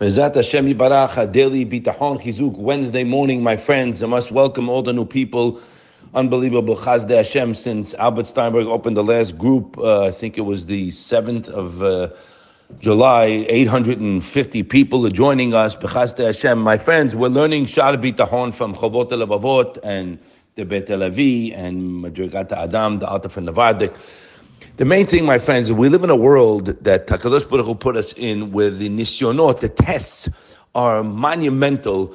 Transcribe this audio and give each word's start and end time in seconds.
Mezat 0.00 0.34
Hashem 0.34 0.64
Yibarach, 0.64 1.30
daily 1.30 1.66
Bitachon 1.66 2.18
Chizuk, 2.18 2.56
Wednesday 2.56 3.04
morning, 3.04 3.42
my 3.42 3.58
friends. 3.58 4.02
I 4.02 4.06
must 4.06 4.30
welcome 4.30 4.66
all 4.70 4.80
the 4.80 4.94
new 4.94 5.04
people. 5.04 5.60
Unbelievable 6.14 6.74
Chazde 6.74 7.14
Hashem 7.14 7.54
since 7.54 7.92
Albert 7.92 8.24
Steinberg 8.24 8.66
opened 8.66 8.96
the 8.96 9.04
last 9.04 9.36
group. 9.36 9.76
Uh, 9.76 10.06
I 10.06 10.10
think 10.10 10.38
it 10.38 10.40
was 10.40 10.64
the 10.64 10.88
7th 10.88 11.50
of 11.50 11.82
uh, 11.82 12.08
July. 12.78 13.44
850 13.50 14.62
people 14.62 15.06
are 15.06 15.10
joining 15.10 15.52
us. 15.52 15.74
Bechazde 15.76 16.20
Hashem. 16.20 16.58
My 16.58 16.78
friends, 16.78 17.14
we're 17.14 17.28
learning 17.28 17.66
Shar 17.66 17.94
Bitachon 17.98 18.54
from 18.54 18.74
Chovot 18.74 19.10
Levavot 19.10 19.80
and 19.82 20.18
the 20.54 20.64
Bet 20.64 20.88
Levi 20.88 21.54
and 21.54 22.02
Madrigat 22.02 22.52
Adam, 22.52 23.00
the 23.00 23.06
Alta 23.06 23.28
from 23.28 23.44
Navardik. 23.44 23.94
The 24.80 24.86
main 24.86 25.04
thing, 25.04 25.26
my 25.26 25.38
friends, 25.38 25.70
we 25.70 25.90
live 25.90 26.04
in 26.04 26.08
a 26.08 26.16
world 26.16 26.68
that 26.84 27.06
Takadosh 27.06 27.42
Hu 27.42 27.74
put 27.74 27.98
us 27.98 28.14
in 28.16 28.50
where 28.50 28.70
the 28.70 28.88
nisyonot, 28.88 29.60
the 29.60 29.68
tests, 29.68 30.26
are 30.74 31.04
monumental 31.04 32.14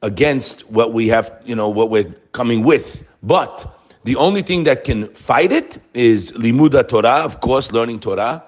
against 0.00 0.60
what 0.70 0.92
we 0.92 1.08
have, 1.08 1.32
you 1.44 1.56
know, 1.56 1.68
what 1.68 1.90
we're 1.90 2.14
coming 2.30 2.62
with. 2.62 3.02
But 3.24 3.68
the 4.04 4.14
only 4.14 4.42
thing 4.42 4.62
that 4.62 4.84
can 4.84 5.08
fight 5.08 5.50
it 5.50 5.82
is 5.92 6.30
limuda 6.36 6.84
Torah, 6.84 7.24
of 7.24 7.40
course, 7.40 7.72
learning 7.72 7.98
Torah, 7.98 8.44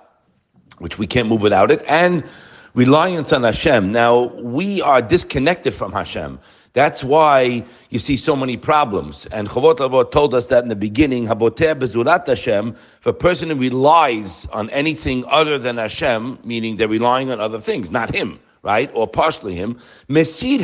which 0.79 0.97
we 0.97 1.09
can't 1.09 1.29
move 1.29 1.43
without 1.43 1.73
it, 1.73 1.83
and 1.89 2.23
reliance 2.75 3.33
on 3.33 3.43
Hashem. 3.43 3.91
Now, 3.91 4.27
we 4.27 4.81
are 4.81 5.03
disconnected 5.03 5.75
from 5.75 5.91
Hashem. 5.91 6.39
That's 6.77 7.03
why 7.03 7.65
you 7.89 7.99
see 7.99 8.19
so 8.19 8.37
many 8.37 8.59
problems. 8.59 9.25
And 9.33 9.49
Chovot 9.49 9.79
Levavot 9.79 10.13
told 10.13 10.35
us 10.35 10.49
that 10.49 10.63
in 10.63 10.69
the 10.69 10.77
beginning, 10.77 11.27
Haboteh 11.27 11.75
bezurat 11.75 12.27
Hashem, 12.27 12.77
if 13.01 13.07
a 13.07 13.15
person 13.15 13.49
who 13.49 13.57
relies 13.57 14.45
on 14.53 14.69
anything 14.69 15.25
other 15.29 15.59
than 15.59 15.79
Hashem, 15.79 16.39
meaning 16.45 16.77
they're 16.77 16.87
relying 16.87 17.31
on 17.31 17.41
other 17.41 17.59
things, 17.59 17.91
not 17.91 18.15
Him, 18.15 18.39
right? 18.67 18.91
Or 18.95 19.07
partially 19.07 19.55
Him, 19.55 19.79
Mesid. 20.11 20.61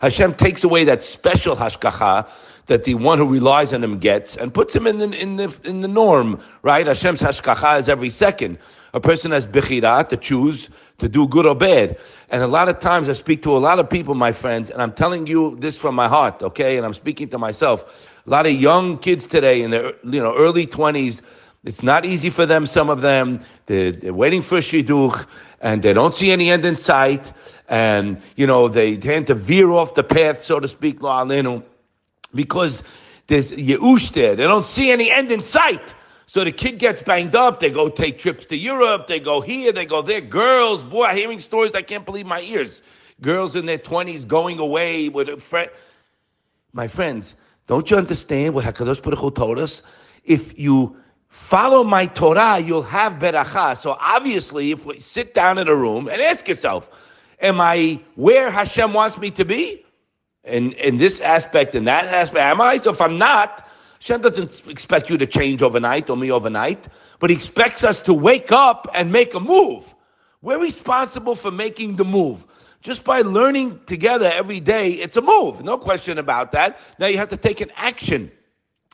Hashem 0.00 0.34
takes 0.34 0.64
away 0.64 0.84
that 0.84 1.04
special 1.04 1.54
hashkacha 1.54 2.26
that 2.68 2.84
the 2.84 2.94
one 2.94 3.18
who 3.18 3.28
relies 3.28 3.74
on 3.74 3.84
Him 3.84 3.98
gets 3.98 4.34
and 4.38 4.54
puts 4.54 4.74
him 4.74 4.86
in 4.86 4.98
the, 4.98 5.10
in 5.20 5.36
the, 5.36 5.54
in 5.64 5.82
the 5.82 5.88
norm, 5.88 6.40
right? 6.62 6.86
Hashem's 6.86 7.20
hashkacha 7.20 7.78
is 7.78 7.90
every 7.90 8.08
second. 8.08 8.58
A 8.94 9.00
person 9.00 9.30
has 9.32 9.46
bechira 9.46 10.08
to 10.08 10.16
choose 10.16 10.70
to 10.98 11.08
do 11.08 11.28
good 11.28 11.44
or 11.44 11.54
bad. 11.54 11.98
And 12.30 12.42
a 12.42 12.46
lot 12.46 12.70
of 12.70 12.80
times 12.80 13.10
I 13.10 13.12
speak 13.12 13.42
to 13.42 13.54
a 13.54 13.58
lot 13.58 13.78
of 13.78 13.90
people, 13.90 14.14
my 14.14 14.32
friends, 14.32 14.70
and 14.70 14.80
I'm 14.80 14.92
telling 14.92 15.26
you 15.26 15.56
this 15.60 15.76
from 15.76 15.94
my 15.94 16.08
heart, 16.08 16.42
okay? 16.42 16.78
And 16.78 16.86
I'm 16.86 16.94
speaking 16.94 17.28
to 17.28 17.38
myself. 17.38 18.08
A 18.26 18.30
lot 18.30 18.46
of 18.46 18.52
young 18.52 18.96
kids 18.98 19.26
today 19.26 19.62
in 19.62 19.70
their 19.70 19.92
you 20.04 20.22
know 20.22 20.34
early 20.34 20.66
20s, 20.66 21.20
it's 21.64 21.82
not 21.82 22.04
easy 22.04 22.30
for 22.30 22.44
them, 22.44 22.66
some 22.66 22.90
of 22.90 23.00
them. 23.00 23.40
They're, 23.66 23.92
they're 23.92 24.14
waiting 24.14 24.42
for 24.42 24.58
shidduch 24.58 25.26
and 25.60 25.82
they 25.82 25.92
don't 25.92 26.14
see 26.14 26.32
any 26.32 26.50
end 26.50 26.64
in 26.64 26.76
sight. 26.76 27.32
And, 27.68 28.20
you 28.36 28.46
know, 28.46 28.68
they 28.68 28.96
tend 28.96 29.28
to 29.28 29.34
veer 29.34 29.70
off 29.70 29.94
the 29.94 30.02
path, 30.02 30.42
so 30.42 30.60
to 30.60 30.68
speak, 30.68 30.98
because 32.34 32.82
there's 33.28 33.52
yeush 33.52 34.12
there. 34.12 34.34
They 34.34 34.42
don't 34.42 34.66
see 34.66 34.90
any 34.90 35.10
end 35.10 35.30
in 35.30 35.40
sight. 35.40 35.94
So 36.26 36.44
the 36.44 36.52
kid 36.52 36.78
gets 36.78 37.02
banged 37.02 37.36
up. 37.36 37.60
They 37.60 37.70
go 37.70 37.88
take 37.88 38.18
trips 38.18 38.46
to 38.46 38.56
Europe. 38.56 39.06
They 39.06 39.20
go 39.20 39.40
here. 39.40 39.70
They 39.70 39.86
go 39.86 40.02
there. 40.02 40.20
Girls, 40.20 40.82
boy, 40.82 41.04
I'm 41.04 41.16
hearing 41.16 41.40
stories. 41.40 41.72
I 41.74 41.82
can't 41.82 42.04
believe 42.04 42.26
my 42.26 42.40
ears. 42.40 42.82
Girls 43.20 43.54
in 43.54 43.66
their 43.66 43.78
twenties 43.78 44.24
going 44.24 44.58
away 44.58 45.08
with 45.08 45.28
a 45.28 45.36
friend. 45.36 45.70
My 46.72 46.88
friends, 46.88 47.36
don't 47.66 47.90
you 47.90 47.96
understand 47.96 48.54
what 48.54 48.64
Hakadosh 48.64 49.02
Baruch 49.02 49.18
Hu 49.18 49.30
told 49.30 49.58
us? 49.58 49.82
If 50.24 50.58
you 50.58 50.96
follow 51.32 51.82
my 51.82 52.04
Torah, 52.06 52.58
you'll 52.58 52.82
have 52.82 53.14
beracha. 53.14 53.76
So 53.76 53.96
obviously, 53.98 54.70
if 54.70 54.84
we 54.84 55.00
sit 55.00 55.32
down 55.32 55.56
in 55.56 55.66
a 55.66 55.74
room 55.74 56.06
and 56.08 56.20
ask 56.20 56.46
yourself, 56.46 56.90
am 57.40 57.58
I 57.58 57.98
where 58.16 58.50
Hashem 58.50 58.92
wants 58.92 59.16
me 59.16 59.30
to 59.32 59.44
be? 59.44 59.84
In 60.44 60.72
in 60.72 60.98
this 60.98 61.20
aspect, 61.20 61.74
in 61.74 61.84
that 61.86 62.04
aspect, 62.04 62.44
am 62.44 62.60
I? 62.60 62.76
So 62.76 62.90
if 62.90 63.00
I'm 63.00 63.16
not, 63.16 63.66
Hashem 63.98 64.20
doesn't 64.20 64.68
expect 64.68 65.08
you 65.08 65.16
to 65.16 65.26
change 65.26 65.62
overnight 65.62 66.10
or 66.10 66.18
me 66.18 66.30
overnight, 66.30 66.88
but 67.18 67.30
He 67.30 67.36
expects 67.36 67.82
us 67.82 68.02
to 68.02 68.12
wake 68.12 68.52
up 68.52 68.86
and 68.92 69.10
make 69.10 69.32
a 69.32 69.40
move. 69.40 69.94
We're 70.42 70.60
responsible 70.60 71.34
for 71.34 71.50
making 71.50 71.96
the 71.96 72.04
move. 72.04 72.44
Just 72.82 73.04
by 73.04 73.22
learning 73.22 73.80
together 73.86 74.26
every 74.26 74.60
day, 74.60 74.90
it's 74.92 75.16
a 75.16 75.22
move. 75.22 75.64
No 75.64 75.78
question 75.78 76.18
about 76.18 76.52
that. 76.52 76.78
Now 76.98 77.06
you 77.06 77.16
have 77.16 77.30
to 77.30 77.36
take 77.38 77.60
an 77.62 77.70
action. 77.76 78.30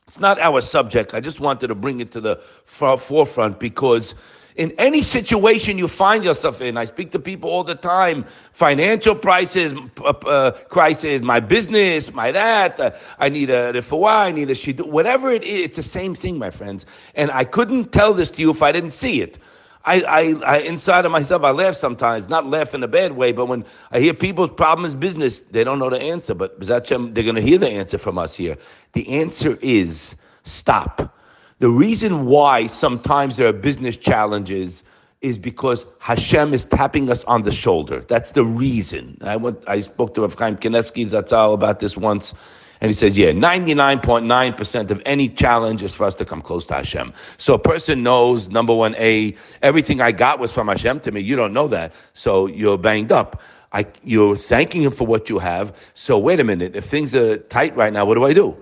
It's 0.08 0.18
not 0.18 0.40
our 0.40 0.62
subject. 0.62 1.12
I 1.12 1.20
just 1.20 1.38
wanted 1.38 1.68
to 1.68 1.74
bring 1.74 2.00
it 2.00 2.10
to 2.12 2.20
the 2.20 2.36
forefront 2.64 3.60
because 3.60 4.14
in 4.56 4.72
any 4.72 5.02
situation 5.02 5.76
you 5.76 5.86
find 5.86 6.24
yourself 6.24 6.60
in. 6.62 6.76
I 6.78 6.86
speak 6.86 7.12
to 7.12 7.18
people 7.18 7.50
all 7.50 7.62
the 7.62 7.74
time. 7.74 8.24
Financial 8.52 9.14
crisis, 9.14 9.72
uh, 10.02 10.52
crisis, 10.70 11.22
my 11.22 11.40
business, 11.40 12.12
my 12.12 12.32
that. 12.32 12.80
Uh, 12.80 12.90
I 13.18 13.28
need 13.28 13.50
a 13.50 13.72
refuah, 13.74 14.26
I 14.26 14.32
need 14.32 14.50
a 14.50 14.54
shidduch. 14.54 14.86
Whatever 14.86 15.30
it 15.30 15.44
is, 15.44 15.60
it's 15.60 15.76
the 15.76 15.82
same 15.82 16.14
thing, 16.14 16.38
my 16.38 16.50
friends. 16.50 16.86
And 17.14 17.30
I 17.30 17.44
couldn't 17.44 17.92
tell 17.92 18.14
this 18.14 18.30
to 18.32 18.40
you 18.40 18.50
if 18.50 18.62
I 18.62 18.72
didn't 18.72 18.90
see 18.90 19.20
it. 19.20 19.38
I, 19.84 20.02
I, 20.02 20.54
I, 20.56 20.58
inside 20.58 21.06
of 21.06 21.12
myself, 21.12 21.44
I 21.44 21.50
laugh 21.50 21.74
sometimes, 21.74 22.28
not 22.28 22.46
laugh 22.46 22.74
in 22.74 22.82
a 22.82 22.88
bad 22.88 23.12
way, 23.12 23.32
but 23.32 23.46
when 23.46 23.64
I 23.92 24.00
hear 24.00 24.12
people's 24.12 24.50
problem 24.50 24.84
is 24.84 24.94
business, 24.94 25.40
they 25.40 25.64
don't 25.64 25.78
know 25.78 25.90
the 25.90 26.00
answer. 26.00 26.34
But 26.34 26.60
they're 26.60 26.80
going 26.80 27.34
to 27.34 27.40
hear 27.40 27.58
the 27.58 27.70
answer 27.70 27.98
from 27.98 28.18
us 28.18 28.34
here. 28.34 28.56
The 28.92 29.08
answer 29.08 29.58
is 29.62 30.16
stop. 30.44 31.14
The 31.60 31.70
reason 31.70 32.26
why 32.26 32.66
sometimes 32.66 33.36
there 33.36 33.48
are 33.48 33.52
business 33.52 33.96
challenges 33.96 34.84
is 35.20 35.38
because 35.38 35.84
Hashem 35.98 36.54
is 36.54 36.64
tapping 36.64 37.10
us 37.10 37.24
on 37.24 37.42
the 37.42 37.52
shoulder. 37.52 38.00
That's 38.00 38.32
the 38.32 38.44
reason. 38.44 39.18
I 39.22 39.36
went, 39.36 39.58
I 39.66 39.80
spoke 39.80 40.14
to 40.14 40.20
Rav 40.22 40.34
Chaim 40.34 40.56
Zatzal 40.56 41.54
about 41.54 41.80
this 41.80 41.96
once, 41.96 42.34
and 42.80 42.88
he 42.88 42.94
said, 42.94 43.16
yeah, 43.16 43.32
99.9% 43.32 44.90
of 44.90 45.02
any 45.04 45.28
challenge 45.28 45.82
is 45.82 45.94
for 45.94 46.04
us 46.04 46.14
to 46.16 46.24
come 46.24 46.40
close 46.40 46.66
to 46.68 46.74
Hashem. 46.74 47.12
So 47.36 47.54
a 47.54 47.58
person 47.58 48.02
knows, 48.02 48.48
number 48.48 48.74
one, 48.74 48.94
A, 48.98 49.34
everything 49.62 50.00
I 50.00 50.12
got 50.12 50.38
was 50.38 50.52
from 50.52 50.68
Hashem 50.68 51.00
to 51.00 51.10
me. 51.10 51.20
You 51.20 51.34
don't 51.34 51.52
know 51.52 51.66
that. 51.68 51.92
So 52.14 52.46
you're 52.46 52.78
banged 52.78 53.10
up. 53.10 53.40
I, 53.72 53.86
you're 54.04 54.36
thanking 54.36 54.82
him 54.82 54.92
for 54.92 55.06
what 55.06 55.28
you 55.28 55.38
have. 55.40 55.76
So 55.94 56.18
wait 56.18 56.40
a 56.40 56.44
minute. 56.44 56.76
If 56.76 56.86
things 56.86 57.14
are 57.14 57.38
tight 57.38 57.76
right 57.76 57.92
now, 57.92 58.04
what 58.04 58.14
do 58.14 58.24
I 58.24 58.32
do? 58.32 58.56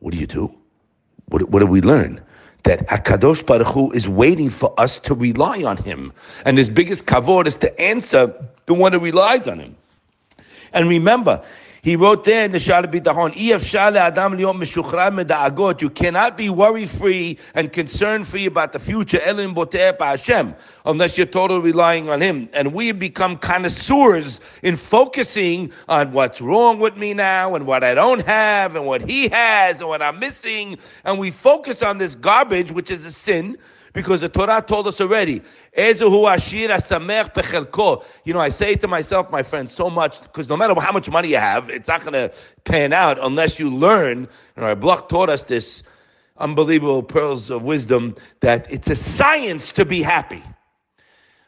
What 0.00 0.12
do 0.12 0.18
you 0.18 0.26
do? 0.26 0.54
What, 1.26 1.50
what 1.50 1.60
do 1.60 1.66
we 1.66 1.80
learn? 1.80 2.20
That 2.64 2.86
Hakadosh 2.88 3.46
Baruch 3.46 3.68
Hu 3.68 3.92
is 3.92 4.08
waiting 4.08 4.50
for 4.50 4.78
us 4.80 4.98
to 5.00 5.14
rely 5.14 5.62
on 5.62 5.76
Him, 5.76 6.12
and 6.44 6.58
His 6.58 6.68
biggest 6.68 7.06
kavod 7.06 7.46
is 7.46 7.56
to 7.56 7.80
answer 7.80 8.34
the 8.66 8.74
one 8.74 8.92
who 8.92 8.98
relies 8.98 9.46
on 9.46 9.60
Him. 9.60 9.76
And 10.72 10.88
remember, 10.88 11.42
he 11.82 11.96
wrote 11.96 12.24
there 12.24 12.44
in 12.44 12.52
the 12.52 12.58
Shara 12.58 12.86
Bitachon, 12.86 13.34
Adam 13.96 14.36
meda'agot. 14.36 15.80
You 15.80 15.90
cannot 15.90 16.36
be 16.36 16.50
worry 16.50 16.86
free 16.86 17.38
and 17.54 17.72
concern 17.72 18.24
free 18.24 18.46
about 18.46 18.72
the 18.72 18.78
future, 18.78 19.20
Elim 19.24 19.54
Hashem, 19.54 20.54
unless 20.84 21.16
you're 21.16 21.26
totally 21.26 21.60
relying 21.60 22.10
on 22.10 22.20
Him. 22.20 22.48
And 22.52 22.72
we 22.74 22.92
become 22.92 23.36
connoisseurs 23.36 24.40
in 24.62 24.76
focusing 24.76 25.72
on 25.88 26.12
what's 26.12 26.40
wrong 26.40 26.80
with 26.80 26.96
me 26.96 27.14
now 27.14 27.54
and 27.54 27.66
what 27.66 27.84
I 27.84 27.94
don't 27.94 28.26
have 28.26 28.74
and 28.74 28.84
what 28.84 29.08
He 29.08 29.28
has 29.28 29.80
and 29.80 29.88
what 29.88 30.02
I'm 30.02 30.18
missing. 30.18 30.78
And 31.04 31.18
we 31.18 31.30
focus 31.30 31.82
on 31.82 31.98
this 31.98 32.14
garbage, 32.14 32.72
which 32.72 32.90
is 32.90 33.04
a 33.04 33.12
sin 33.12 33.56
because 33.92 34.20
the 34.20 34.28
Torah 34.28 34.62
told 34.66 34.86
us 34.86 35.00
already. 35.00 35.42
You 35.76 35.94
know, 38.34 38.40
I 38.40 38.48
say 38.48 38.74
to 38.74 38.88
myself, 38.88 39.30
my 39.30 39.42
friends, 39.42 39.72
so 39.72 39.90
much 39.90 40.22
because 40.22 40.48
no 40.48 40.56
matter 40.56 40.78
how 40.80 40.92
much 40.92 41.08
money 41.08 41.28
you 41.28 41.36
have, 41.36 41.70
it's 41.70 41.88
not 41.88 42.00
going 42.02 42.12
to 42.12 42.32
pan 42.64 42.92
out 42.92 43.18
unless 43.20 43.58
you 43.58 43.70
learn. 43.70 44.28
And 44.56 44.64
Rav 44.64 44.80
Bloch 44.80 45.08
taught 45.08 45.30
us 45.30 45.44
this 45.44 45.82
unbelievable 46.38 47.02
pearls 47.02 47.50
of 47.50 47.62
wisdom 47.62 48.14
that 48.40 48.70
it's 48.70 48.88
a 48.88 48.96
science 48.96 49.72
to 49.72 49.84
be 49.84 50.02
happy. 50.02 50.42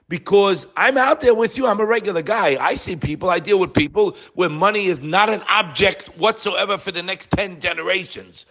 Because 0.09 0.67
I'm 0.77 0.99
out 0.99 1.21
there 1.21 1.35
with 1.35 1.57
you, 1.57 1.69
I'm 1.69 1.79
a 1.79 1.85
regular 1.85 2.23
guy. 2.23 2.57
I 2.61 2.75
see 2.75 2.97
people, 2.97 3.31
I 3.31 3.39
deal 3.39 3.61
with 3.61 3.73
people 3.73 4.17
where 4.35 4.49
money 4.49 4.89
is 4.89 5.01
not 5.01 5.31
an 5.31 5.41
object 5.43 6.07
whatsoever 6.19 6.77
for 6.79 6.91
the 6.91 7.03
next 7.03 7.31
10 7.31 7.61
generations. 7.61 8.45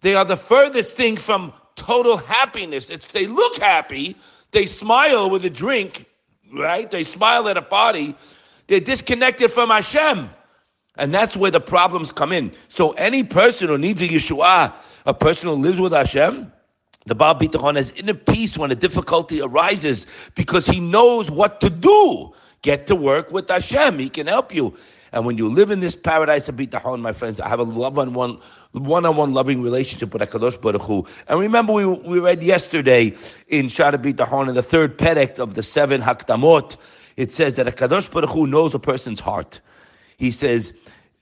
They 0.00 0.16
are 0.16 0.24
the 0.24 0.36
furthest 0.36 0.96
thing 0.96 1.16
from 1.16 1.52
total 1.76 2.16
happiness. 2.16 2.90
It's 2.90 3.12
they 3.12 3.26
look 3.26 3.58
happy, 3.58 4.16
they 4.50 4.66
smile 4.66 5.30
with 5.30 5.44
a 5.44 5.50
drink, 5.50 6.06
right? 6.54 6.90
They 6.90 7.04
smile 7.04 7.48
at 7.48 7.56
a 7.56 7.62
party. 7.62 8.14
They're 8.66 8.80
disconnected 8.80 9.50
from 9.52 9.70
Hashem. 9.70 10.28
And 10.98 11.12
that's 11.12 11.36
where 11.36 11.50
the 11.50 11.60
problems 11.60 12.10
come 12.10 12.32
in. 12.32 12.52
So 12.68 12.92
any 12.92 13.22
person 13.22 13.68
who 13.68 13.78
needs 13.78 14.02
a 14.02 14.08
Yeshua, 14.08 14.72
a 15.04 15.14
person 15.14 15.48
who 15.48 15.54
lives 15.54 15.78
with 15.78 15.92
Hashem, 15.92 16.50
the 17.04 17.14
Baal 17.14 17.34
Bitachon 17.34 17.76
has 17.76 17.90
inner 17.90 18.14
peace 18.14 18.58
when 18.58 18.72
a 18.72 18.74
difficulty 18.74 19.40
arises 19.40 20.06
because 20.34 20.66
he 20.66 20.80
knows 20.80 21.30
what 21.30 21.60
to 21.60 21.70
do. 21.70 22.32
Get 22.62 22.86
to 22.88 22.96
work 22.96 23.30
with 23.30 23.48
Hashem. 23.48 23.98
He 23.98 24.08
can 24.08 24.26
help 24.26 24.52
you. 24.54 24.74
And 25.16 25.24
when 25.24 25.38
you 25.38 25.48
live 25.48 25.70
in 25.70 25.80
this 25.80 25.94
paradise 25.94 26.46
of 26.50 26.56
bitachon, 26.56 27.00
my 27.00 27.14
friends, 27.14 27.40
I 27.40 27.48
have 27.48 27.58
a 27.58 27.62
love 27.62 27.98
on 27.98 28.12
one, 28.12 28.38
one-on-one 28.72 29.32
loving 29.32 29.62
relationship 29.62 30.12
with 30.12 30.20
Hakadosh 30.20 30.60
Baruch 30.60 30.82
Hu. 30.82 31.06
And 31.26 31.40
remember, 31.40 31.72
we 31.72 31.86
we 31.86 32.18
read 32.18 32.42
yesterday 32.42 33.14
in 33.48 33.68
Shara 33.68 33.94
Bitachon 33.94 34.50
in 34.50 34.54
the 34.54 34.62
third 34.62 34.98
perek 34.98 35.38
of 35.38 35.54
the 35.54 35.62
seven 35.62 36.02
Hakdamot. 36.02 36.76
It 37.16 37.32
says 37.32 37.56
that 37.56 37.66
Hakadosh 37.66 38.12
Baruch 38.12 38.28
Hu 38.28 38.46
knows 38.46 38.74
a 38.74 38.78
person's 38.78 39.18
heart. 39.18 39.58
He 40.18 40.30
says, 40.30 40.74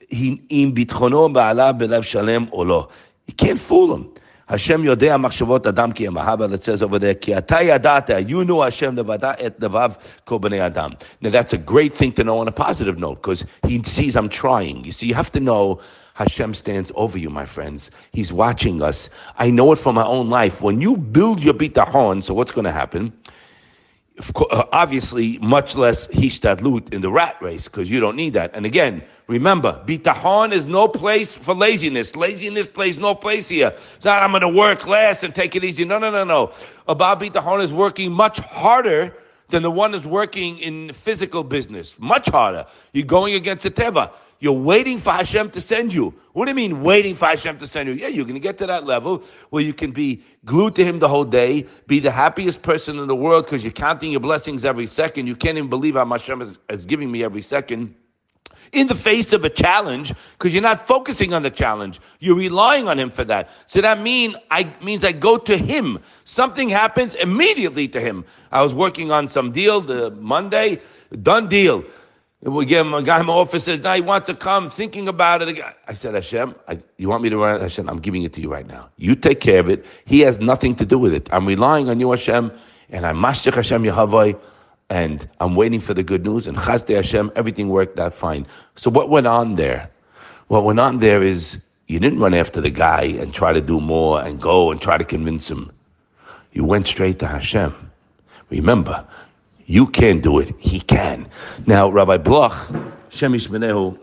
"Im 0.09 0.75
bitchono 0.75 1.31
ba'ala 1.31 1.79
belev 1.79 2.03
shalem 2.03 2.49
olo." 2.51 2.89
You 3.27 3.33
can't 3.33 3.61
fool 3.61 3.95
him. 3.95 4.11
Hashem 4.47 4.83
yodea 4.83 5.19
machshavot 5.19 5.65
adam 5.65 5.91
ki 5.91 6.07
But 6.07 6.51
It 6.51 6.61
says 6.63 6.83
over 6.83 6.99
there, 6.99 7.15
ki 7.15 7.33
ata 7.33 7.55
yadata, 7.55 8.29
you 8.29 8.45
know 8.45 8.61
Hashem 8.61 8.93
nevada 8.93 9.35
et 9.39 9.59
nevav 9.59 10.23
kol 10.25 10.39
adam. 10.53 10.95
Now 11.21 11.31
that's 11.31 11.53
a 11.53 11.57
great 11.57 11.91
thing 11.91 12.11
to 12.13 12.23
know 12.23 12.37
on 12.37 12.47
a 12.47 12.51
positive 12.51 12.99
note 12.99 13.15
because 13.15 13.43
he 13.67 13.81
sees 13.81 14.15
I'm 14.15 14.29
trying. 14.29 14.85
You 14.85 14.91
see, 14.91 15.07
you 15.07 15.15
have 15.15 15.31
to 15.31 15.39
know 15.39 15.81
Hashem 16.13 16.53
stands 16.53 16.91
over 16.93 17.17
you, 17.17 17.31
my 17.31 17.47
friends. 17.47 17.89
He's 18.13 18.31
watching 18.31 18.83
us. 18.83 19.09
I 19.37 19.49
know 19.49 19.71
it 19.71 19.79
from 19.79 19.95
my 19.95 20.05
own 20.05 20.29
life. 20.29 20.61
When 20.61 20.79
you 20.79 20.95
build 20.95 21.43
your 21.43 21.55
bitachon, 21.55 22.23
so 22.23 22.35
what's 22.35 22.51
going 22.51 22.65
to 22.65 22.71
happen? 22.71 23.13
Uh, 24.17 24.63
obviously 24.71 25.37
much 25.39 25.75
less 25.75 26.07
hishtadlut 26.07 26.93
in 26.93 27.01
the 27.01 27.11
rat 27.11 27.35
race 27.41 27.67
because 27.67 27.91
you 27.91 27.99
don't 27.99 28.15
need 28.15 28.31
that. 28.31 28.49
And 28.53 28.65
again, 28.65 29.03
remember, 29.27 29.83
bitahon 29.85 30.53
is 30.53 30.67
no 30.67 30.87
place 30.87 31.35
for 31.35 31.53
laziness. 31.53 32.15
Laziness 32.15 32.65
plays 32.67 32.97
no 32.97 33.13
place 33.13 33.49
here. 33.49 33.73
It's 33.75 34.05
not 34.05 34.23
I'm 34.23 34.31
going 34.31 34.41
to 34.41 34.47
work 34.47 34.87
less 34.87 35.23
and 35.23 35.35
take 35.35 35.57
it 35.57 35.65
easy. 35.65 35.83
No, 35.83 35.99
no, 35.99 36.11
no, 36.11 36.23
no. 36.23 36.53
About 36.87 37.19
bitahon 37.19 37.61
is 37.61 37.73
working 37.73 38.13
much 38.13 38.39
harder 38.39 39.13
than 39.49 39.63
the 39.63 39.71
one 39.71 39.93
is 39.93 40.05
working 40.05 40.57
in 40.57 40.91
physical 40.93 41.43
business. 41.43 41.97
Much 41.99 42.29
harder. 42.29 42.65
You're 42.93 43.05
going 43.05 43.35
against 43.35 43.63
the 43.63 43.71
teva. 43.71 44.11
You're 44.39 44.53
waiting 44.53 44.99
for 44.99 45.11
Hashem 45.11 45.51
to 45.51 45.61
send 45.61 45.93
you. 45.93 46.13
What 46.33 46.45
do 46.45 46.51
you 46.51 46.55
mean 46.55 46.83
waiting 46.83 47.15
for 47.15 47.25
Hashem 47.25 47.57
to 47.59 47.67
send 47.67 47.87
you? 47.87 47.95
Yeah, 47.95 48.09
you're 48.09 48.25
going 48.25 48.35
to 48.35 48.39
get 48.39 48.57
to 48.59 48.65
that 48.67 48.85
level 48.85 49.23
where 49.49 49.63
you 49.63 49.73
can 49.73 49.91
be 49.91 50.23
glued 50.43 50.75
to 50.75 50.83
Him 50.83 50.99
the 50.99 51.07
whole 51.07 51.23
day, 51.23 51.65
be 51.87 51.99
the 51.99 52.11
happiest 52.11 52.61
person 52.61 52.99
in 52.99 53.07
the 53.07 53.15
world 53.15 53.45
because 53.45 53.63
you're 53.63 53.71
counting 53.71 54.11
your 54.11 54.19
blessings 54.19 54.65
every 54.65 54.87
second. 54.87 55.27
You 55.27 55.35
can't 55.35 55.57
even 55.57 55.69
believe 55.69 55.95
how 55.95 56.05
much 56.05 56.21
Hashem 56.21 56.41
is, 56.41 56.59
is 56.69 56.85
giving 56.85 57.11
me 57.11 57.23
every 57.23 57.41
second 57.41 57.95
in 58.71 58.87
the 58.87 58.95
face 58.95 59.33
of 59.33 59.45
a 59.45 59.49
challenge 59.49 60.13
because 60.37 60.53
you're 60.53 60.63
not 60.63 60.85
focusing 60.85 61.33
on 61.33 61.43
the 61.43 61.49
challenge. 61.49 61.99
You're 62.19 62.35
relying 62.35 62.87
on 62.87 62.99
him 62.99 63.09
for 63.09 63.23
that. 63.25 63.49
So 63.67 63.81
that 63.81 64.01
mean 64.01 64.35
I 64.51 64.71
means 64.81 65.03
I 65.03 65.11
go 65.11 65.37
to 65.37 65.57
him. 65.57 65.99
Something 66.25 66.69
happens 66.69 67.13
immediately 67.15 67.87
to 67.89 67.99
him. 68.01 68.25
I 68.51 68.61
was 68.61 68.73
working 68.73 69.11
on 69.11 69.27
some 69.27 69.51
deal 69.51 69.81
the 69.81 70.11
Monday, 70.11 70.81
done 71.21 71.47
deal. 71.47 71.83
We 72.41 72.65
give 72.65 72.85
him 72.85 72.93
a 72.93 73.01
guy 73.01 73.19
in 73.21 73.25
my 73.25 73.33
office 73.33 73.63
says, 73.63 73.81
now 73.81 73.95
he 73.95 74.01
wants 74.01 74.27
to 74.27 74.35
come, 74.35 74.69
thinking 74.69 75.07
about 75.07 75.41
it. 75.41 75.59
I 75.87 75.93
said, 75.95 76.13
Hashem, 76.13 76.53
I, 76.67 76.77
you 76.97 77.09
want 77.09 77.23
me 77.23 77.29
to 77.29 77.37
run 77.37 77.55
it? 77.55 77.61
Hashem, 77.63 77.89
I'm 77.89 77.99
giving 77.99 78.21
it 78.21 78.33
to 78.33 78.41
you 78.41 78.51
right 78.51 78.67
now. 78.67 78.89
You 78.97 79.15
take 79.15 79.39
care 79.39 79.59
of 79.59 79.67
it. 79.67 79.83
He 80.05 80.19
has 80.19 80.39
nothing 80.39 80.75
to 80.75 80.85
do 80.85 80.99
with 80.99 81.11
it. 81.13 81.27
I'm 81.31 81.47
relying 81.47 81.89
on 81.89 81.99
you, 81.99 82.11
Hashem, 82.11 82.51
and 82.91 83.05
I'm 83.05 83.17
Mashach 83.17 83.55
Hashem 83.55 83.81
Yahavai 83.81 84.39
and 84.89 85.27
I'm 85.39 85.55
waiting 85.55 85.79
for 85.79 85.93
the 85.93 86.03
good 86.03 86.25
news. 86.25 86.47
And 86.47 86.57
Chazde 86.57 86.95
Hashem, 86.95 87.31
everything 87.35 87.69
worked 87.69 87.99
out 87.99 88.13
fine. 88.13 88.45
So 88.75 88.89
what 88.89 89.09
went 89.09 89.27
on 89.27 89.55
there? 89.55 89.89
What 90.47 90.63
went 90.63 90.79
on 90.79 90.99
there 90.99 91.23
is 91.23 91.59
you 91.87 91.99
didn't 91.99 92.19
run 92.19 92.33
after 92.33 92.61
the 92.61 92.69
guy 92.69 93.03
and 93.03 93.33
try 93.33 93.53
to 93.53 93.61
do 93.61 93.79
more 93.79 94.21
and 94.21 94.39
go 94.39 94.71
and 94.71 94.79
try 94.81 94.97
to 94.97 95.03
convince 95.03 95.49
him. 95.49 95.71
You 96.53 96.63
went 96.63 96.87
straight 96.87 97.19
to 97.19 97.27
Hashem. 97.27 97.73
Remember, 98.49 99.05
you 99.65 99.87
can't 99.87 100.21
do 100.21 100.39
it. 100.39 100.53
He 100.59 100.79
can. 100.79 101.27
Now, 101.65 101.89
Rabbi 101.89 102.17
Bloch, 102.17 102.53
Shemish 103.09 103.47
Benehu, 103.49 103.99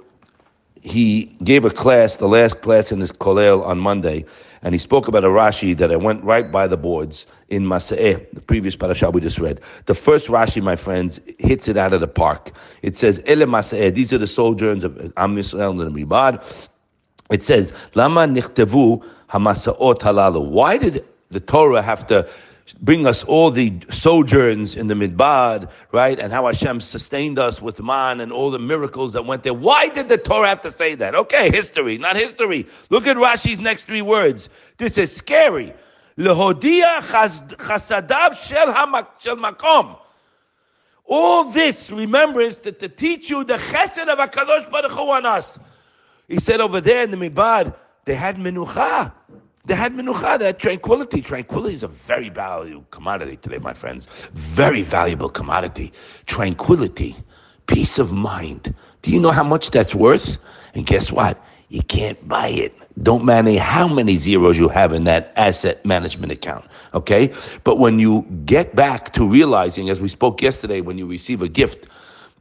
he 0.82 1.25
gave 1.44 1.64
a 1.64 1.70
class, 1.70 2.17
the 2.17 2.26
last 2.26 2.61
class 2.61 2.90
in 2.90 2.99
his 2.99 3.12
kollel 3.12 3.64
on 3.64 3.79
Monday, 3.79 4.25
and 4.62 4.75
he 4.75 4.79
spoke 4.79 5.06
about 5.06 5.25
a 5.25 5.29
Rashi 5.29 5.76
that 5.76 5.93
I 5.93 5.96
went 5.96 6.23
right 6.25 6.50
by 6.50 6.67
the 6.67 6.76
boards 6.76 7.25
in 7.49 7.64
Masa'eh, 7.64 8.26
the 8.32 8.40
previous 8.40 8.75
parasha 8.75 9.08
we 9.11 9.20
just 9.20 9.38
read. 9.38 9.61
The 9.87 9.94
first 9.94 10.26
Rashi, 10.26 10.61
my 10.61 10.75
friends, 10.75 11.20
hits 11.38 11.69
it 11.69 11.76
out 11.76 11.93
of 11.93 12.00
the 12.00 12.08
park. 12.08 12.52
It 12.82 12.96
says, 12.96 13.23
Ele 13.26 13.46
Masa'eh, 13.46 13.94
these 13.94 14.12
are 14.12 14.19
the 14.19 14.26
sojourns 14.26 14.82
of 14.82 14.99
Am 15.17 15.37
Yisrael 15.37 15.70
and 15.70 15.94
the 15.94 16.05
Ribad. 16.05 16.69
It 17.31 17.44
says, 17.44 17.73
Lama 17.94 18.26
nichtavu 18.26 19.05
hamasa'ot 19.31 20.00
halalu. 20.00 20.44
Why 20.49 20.79
did 20.79 21.05
the 21.31 21.40
Torah 21.40 21.82
have 21.82 22.06
to 22.08 22.29
bring 22.81 23.06
us 23.06 23.25
all 23.25 23.50
the 23.50 23.73
sojourns 23.91 24.76
in 24.76 24.87
the 24.87 24.94
Midbar, 24.94 25.69
right? 25.93 26.19
And 26.19 26.32
how 26.32 26.47
Hashem 26.47 26.81
sustained 26.81 27.38
us 27.38 27.61
with 27.61 27.82
man 27.82 28.20
and 28.20 28.32
all 28.32 28.50
the 28.50 28.59
miracles 28.59 29.12
that 29.12 29.25
went 29.26 29.43
there. 29.43 29.55
Why 29.55 29.88
did 29.88 30.09
the 30.09 30.19
Torah 30.19 30.49
have 30.49 30.62
to 30.62 30.70
say 30.70 30.94
that? 30.97 31.14
Okay, 31.14 31.50
history, 31.50 31.99
not 31.99 32.17
history. 32.17 32.67
Look 32.91 33.06
at 33.06 33.17
Rashi's 33.17 33.59
next 33.59 33.85
three 33.85 34.03
words. 34.03 34.49
This 34.79 34.99
is 34.99 35.14
scary. 35.14 35.75
Lehodia 36.17 37.00
chasadav 37.00 38.37
shel 38.37 39.37
makom. 39.37 39.99
All 41.05 41.44
this, 41.44 41.91
remember, 41.91 42.41
is 42.41 42.58
to, 42.61 42.73
to 42.73 42.88
teach 42.88 43.29
you 43.29 43.44
the 43.44 43.55
chesed 43.55 44.06
of 44.06 44.19
HaKadosh 44.19 44.70
Baruch 44.70 44.93
Hu 44.93 45.11
on 45.11 45.26
us. 45.26 45.58
He 46.29 46.38
said 46.38 46.61
over 46.61 46.81
there 46.81 47.05
in 47.05 47.11
the 47.11 47.17
Midbar, 47.17 47.75
they 48.05 48.15
had 48.15 48.37
menucha. 48.37 49.12
They 49.64 49.75
had 49.75 49.93
menucha, 49.93 50.38
they 50.41 50.47
had 50.47 50.59
tranquility. 50.59 51.23
Tranquility 51.23 51.76
is 51.76 51.82
a 51.85 51.88
very 51.88 52.31
valuable 52.31 52.85
commodity 52.91 53.37
today, 53.37 53.59
my 53.59 53.75
friends. 53.75 54.06
Very 54.35 54.82
valuable 54.82 55.29
commodity. 55.29 55.93
Tranquility, 56.26 57.14
peace 57.67 57.99
of 57.99 58.12
mind. 58.12 58.75
Do 59.03 59.12
you 59.12 59.20
know 59.20 59.31
how 59.31 59.44
much 59.44 59.70
that's 59.70 59.94
worth? 59.94 60.38
And 60.75 60.85
guess 60.85 61.12
what? 61.12 61.41
You 61.69 61.82
can't 61.82 62.29
buy 62.29 62.49
it. 62.49 62.76
Don't 63.03 63.25
matter 63.25 63.56
how 63.59 63.88
many 63.88 64.17
zeros 64.17 64.59
you 64.59 64.69
have 64.69 64.93
in 64.93 65.05
that 65.05 65.32
asset 65.37 65.85
management 65.87 66.32
account. 66.32 66.65
Okay? 66.93 67.32
But 67.65 67.79
when 67.79 67.99
you 67.99 68.26
get 68.44 68.75
back 68.75 69.12
to 69.15 69.26
realizing, 69.26 69.88
as 69.91 70.00
we 70.00 70.08
spoke 70.08 70.43
yesterday, 70.43 70.81
when 70.81 70.99
you 70.99 71.06
receive 71.06 71.41
a 71.41 71.49
gift, 71.49 71.87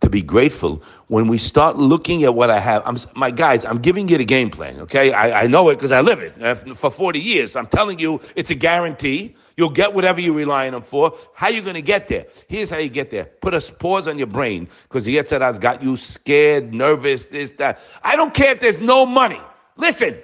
to 0.01 0.09
be 0.09 0.21
grateful 0.21 0.81
when 1.07 1.27
we 1.27 1.37
start 1.37 1.77
looking 1.77 2.23
at 2.23 2.33
what 2.33 2.49
I 2.49 2.59
have. 2.59 2.81
I'm, 2.85 2.97
my 3.15 3.31
guys, 3.31 3.65
I'm 3.65 3.79
giving 3.79 4.07
you 4.07 4.17
the 4.17 4.25
game 4.25 4.49
plan, 4.49 4.79
okay? 4.81 5.13
I, 5.13 5.43
I 5.43 5.47
know 5.47 5.69
it 5.69 5.75
because 5.75 5.91
I 5.91 6.01
live 6.01 6.19
it 6.19 6.41
uh, 6.41 6.55
for 6.73 6.89
40 6.91 7.19
years. 7.19 7.55
I'm 7.55 7.67
telling 7.67 7.99
you, 7.99 8.19
it's 8.35 8.49
a 8.49 8.55
guarantee. 8.55 9.35
You'll 9.57 9.69
get 9.69 9.93
whatever 9.93 10.19
you're 10.19 10.33
relying 10.33 10.73
on 10.73 10.81
for. 10.81 11.15
How 11.35 11.49
you 11.49 11.61
going 11.61 11.75
to 11.75 11.83
get 11.83 12.07
there? 12.07 12.25
Here's 12.47 12.69
how 12.69 12.77
you 12.77 12.89
get 12.89 13.11
there. 13.11 13.25
Put 13.25 13.53
a 13.53 13.61
pause 13.73 14.07
on 14.07 14.17
your 14.17 14.27
brain 14.27 14.67
because 14.83 15.05
the 15.05 15.15
Yetzer 15.15 15.39
Hara's 15.39 15.59
got 15.59 15.83
you 15.83 15.97
scared, 15.97 16.73
nervous, 16.73 17.25
this, 17.25 17.51
that. 17.53 17.79
I 18.03 18.15
don't 18.15 18.33
care 18.33 18.53
if 18.53 18.59
there's 18.59 18.79
no 18.79 19.05
money. 19.05 19.39
Listen, 19.77 20.17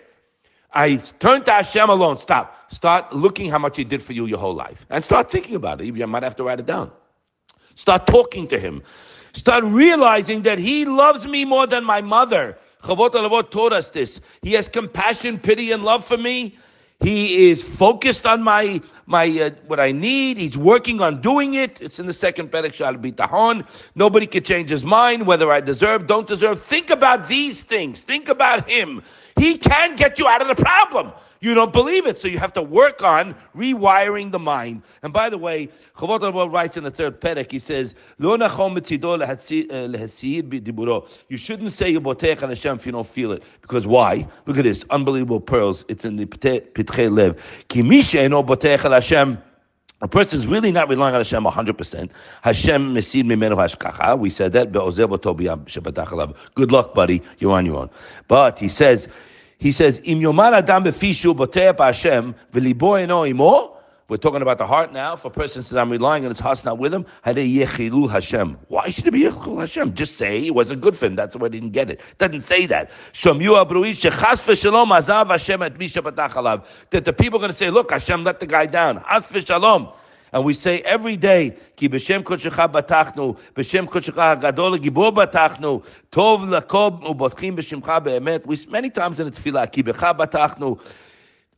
I 0.74 0.96
turn 1.20 1.44
to 1.44 1.52
Hashem 1.52 1.90
alone. 1.90 2.18
Stop. 2.18 2.72
Start 2.72 3.14
looking 3.14 3.50
how 3.50 3.60
much 3.60 3.78
He 3.78 3.84
did 3.84 4.02
for 4.02 4.14
you 4.14 4.26
your 4.26 4.40
whole 4.40 4.56
life. 4.56 4.88
And 4.90 5.06
start 5.06 5.30
thinking 5.30 5.56
about 5.56 5.82
it. 5.82 5.86
You 5.86 6.08
might 6.08 6.24
have 6.24 6.36
to 6.38 6.44
write 6.44 6.60
it 6.60 6.66
down. 6.66 6.92
Start 7.78 8.08
talking 8.08 8.48
to 8.48 8.60
Him. 8.60 8.82
Start 9.34 9.64
realizing 9.64 10.42
that 10.42 10.58
He 10.58 10.84
loves 10.84 11.28
me 11.28 11.46
more 11.46 11.68
than 11.68 11.84
my 11.84 12.02
mother. 12.02 12.58
Chavot 12.84 13.12
Alavot 13.12 13.52
taught 13.52 13.72
us 13.72 13.92
this. 13.92 14.20
He 14.42 14.54
has 14.54 14.68
compassion, 14.68 15.38
pity, 15.38 15.72
and 15.72 15.84
love 15.84 16.04
for 16.04 16.18
me. 16.18 16.58
He 17.00 17.50
is 17.52 17.64
focused 17.64 18.26
on 18.26 18.42
my 18.42 18.82
my 19.06 19.28
uh, 19.40 19.52
what 19.68 19.80
I 19.80 19.92
need. 19.92 20.38
He's 20.40 20.58
working 20.58 21.02
on 21.02 21.22
doing 21.22 21.54
it. 21.54 21.80
It's 21.80 22.00
in 22.00 22.08
the 22.08 22.14
second 22.14 22.52
Perek 22.52 22.74
Shal 22.74 22.96
Bitahon. 22.96 23.66
Nobody 23.94 24.26
can 24.26 24.44
change 24.44 24.72
his 24.72 24.84
mind 24.84 25.28
whether 25.28 25.52
I 25.52 25.62
deserve, 25.62 26.08
don't 26.08 26.28
deserve. 26.28 26.62
Think 26.62 26.90
about 26.90 27.28
these 27.28 27.62
things. 27.62 28.02
Think 28.02 28.28
about 28.28 28.68
him. 28.68 29.04
He 29.38 29.58
can 29.58 29.96
get 29.96 30.18
you 30.18 30.28
out 30.28 30.42
of 30.42 30.48
the 30.48 30.62
problem. 30.62 31.12
You 31.40 31.54
don't 31.54 31.72
believe 31.72 32.08
it, 32.08 32.20
so 32.20 32.28
you 32.28 32.40
have 32.40 32.54
to 32.54 32.62
work 32.62 33.04
on 33.04 33.36
rewiring 33.56 34.32
the 34.32 34.40
mind. 34.40 34.82
And 35.04 35.14
by 35.14 35.30
the 35.30 35.38
way, 35.38 35.70
Chavot 35.98 36.52
writes 36.52 36.78
in 36.78 36.84
the 36.84 36.92
third 36.92 37.22
perek, 37.22 37.52
he 37.52 37.60
says, 37.60 37.94
uh, 38.20 38.38
You 41.30 41.38
shouldn't 41.38 41.72
say 41.72 41.94
Yibotech 41.94 42.44
on 42.44 42.50
Hashem 42.50 42.76
if 42.78 42.86
you 42.86 42.92
don't 42.92 43.08
feel 43.08 43.32
it, 43.32 43.44
because 43.62 43.86
why? 43.86 44.28
Look 44.46 44.58
at 44.58 44.64
this 44.64 44.84
unbelievable 44.90 45.40
pearls. 45.40 45.86
It's 45.88 46.06
in 46.06 46.16
the 46.16 46.26
Pitkei 46.26 47.12
Lev. 47.12 47.66
Ki 47.68 47.82
misha 47.84 48.22
eno 48.22 48.44
botech 48.44 48.86
al 48.86 48.94
Hashem. 48.94 49.38
A 50.00 50.08
person's 50.08 50.46
really 50.46 50.72
not 50.72 50.90
relying 50.90 51.16
on 51.16 51.22
Hashem 51.22 51.44
100%. 51.44 52.12
Hashem 52.44 52.94
mesid 52.94 53.24
mimenu 53.24 53.56
hashkacha. 53.56 54.20
We 54.20 54.30
said 54.30 54.54
that. 54.54 54.72
Good 56.54 56.72
luck, 56.72 56.94
buddy. 56.94 57.24
You're 57.40 57.54
on 57.54 57.66
your 57.66 57.78
own. 57.78 57.90
But 58.28 58.60
he 58.60 58.70
says, 58.70 59.08
he 59.58 59.72
says, 59.72 60.02
Im 60.04 60.20
yomar 60.20 60.54
adam 60.54 60.84
befishu 60.84 61.78
Hashem 61.78 62.36
v'libo 62.54 63.02
eno 63.02 63.26
imo. 63.26 63.74
We're 64.10 64.16
talking 64.16 64.42
about 64.42 64.58
the 64.58 64.66
heart 64.66 64.94
now. 64.94 65.16
If 65.16 65.26
a 65.26 65.30
person 65.30 65.62
says, 65.62 65.76
I'm 65.76 65.90
relying 65.90 66.24
on 66.24 66.30
his 66.30 66.40
heart's 66.40 66.64
not 66.64 66.78
with 66.78 66.94
him, 66.94 67.06
Hashem. 67.26 68.58
Why 68.70 68.90
should 68.90 69.06
it 69.06 69.12
be 69.12 69.24
Yechilul 69.24 69.60
Hashem? 69.60 69.96
Just 69.96 70.16
say 70.16 70.46
it 70.46 70.56
wasn't 70.56 70.80
good 70.80 70.96
for 70.96 71.08
him. 71.08 71.18
That's 71.18 71.36
why 71.36 71.48
I 71.48 71.50
didn't 71.50 71.72
get 71.72 71.92
it. 71.92 72.00
Doesn't 72.18 72.40
say 72.40 72.68
that. 72.68 72.90
That 73.22 73.34
the 77.04 77.14
people 77.18 77.38
are 77.38 77.42
going 77.42 77.52
to 77.52 77.58
say, 77.58 77.70
look, 77.70 77.92
Hashem 77.92 78.24
let 78.24 78.40
the 78.40 78.48
guy 78.48 78.66
down. 78.66 79.04
And 80.34 80.44
we 80.44 80.54
say 80.54 80.80
every 80.80 81.16
day, 81.16 81.56
Ki 81.76 81.88
b'shem 81.88 82.24
kodshecha 82.24 82.72
batachnu, 82.72 83.38
b'shem 83.56 83.88
kodshecha 83.88 84.40
hagadol 84.40 84.78
gibor 84.78 85.14
batachnu, 85.14 85.86
tov 86.12 86.48
lakob 86.48 87.04
ubotchim 87.04 87.56
b'shemcha 87.58 88.04
be'emet. 88.04 88.70
Many 88.70 88.90
times 88.90 89.20
in 89.20 89.30
the 89.30 89.32
tefillah, 89.32 89.72
Ki 89.72 89.84
b'cha 89.84 90.18
batachnu. 90.18 90.80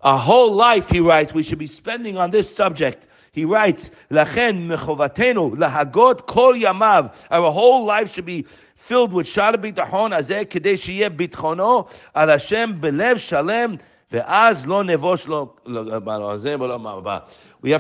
Our 0.02 0.18
whole 0.18 0.54
life, 0.54 0.90
he 0.90 1.00
writes, 1.02 1.34
we 1.34 1.44
should 1.44 1.58
be 1.60 1.68
spending 1.68 2.18
on 2.18 2.32
this 2.32 2.54
subject. 2.54 3.06
He 3.32 3.44
writes, 3.46 3.92
Lachen 4.10 4.68
mechovatenu 4.68 5.56
lahagot 5.56 6.26
kol 6.26 6.54
yamav. 6.54 7.14
Our 7.30 7.52
whole 7.52 7.86
life 7.86 8.14
should 8.14 8.26
be 8.26 8.46
filled 8.76 9.12
with 9.12 9.28
shara 9.28 9.56
bitachon 9.56 10.12
azeh 10.18 10.46
kedei 10.46 10.76
sheyeh 10.76 11.16
bitchono 11.16 11.90
al 12.16 12.28
Hashem 12.30 12.80
belev 12.80 13.18
shalem 13.18 13.80
we 14.12 14.18
have 14.18 14.64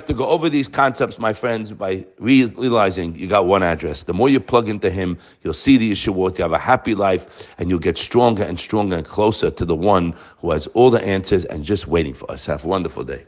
to 0.05 0.13
go 0.13 0.27
over 0.27 0.49
these 0.49 0.67
concepts, 0.67 1.17
my 1.17 1.33
friends, 1.33 1.71
by 1.71 2.05
realizing 2.19 3.15
you 3.15 3.25
got 3.25 3.47
one 3.47 3.63
address. 3.63 4.03
The 4.03 4.13
more 4.13 4.29
you 4.29 4.39
plug 4.39 4.69
into 4.69 4.91
Him, 4.91 5.17
you'll 5.43 5.55
see 5.55 5.77
the 5.77 5.91
Yeshua, 5.91 6.37
you 6.37 6.43
have 6.43 6.51
a 6.51 6.59
happy 6.59 6.93
life, 6.93 7.49
and 7.57 7.67
you'll 7.67 7.79
get 7.79 7.97
stronger 7.97 8.43
and 8.43 8.59
stronger 8.59 8.97
and 8.97 9.07
closer 9.07 9.49
to 9.49 9.65
the 9.65 9.75
one 9.75 10.13
who 10.37 10.51
has 10.51 10.67
all 10.67 10.91
the 10.91 11.01
answers 11.01 11.45
and 11.45 11.65
just 11.65 11.87
waiting 11.87 12.13
for 12.13 12.29
us. 12.29 12.45
Have 12.45 12.63
a 12.63 12.67
wonderful 12.67 13.03
day. 13.03 13.25